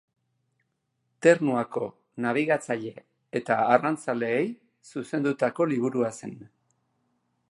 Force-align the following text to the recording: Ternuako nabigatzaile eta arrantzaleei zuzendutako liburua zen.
Ternuako 1.25 1.83
nabigatzaile 2.25 2.93
eta 3.41 3.59
arrantzaleei 3.75 4.49
zuzendutako 4.93 5.71
liburua 5.75 6.13
zen. 6.21 6.37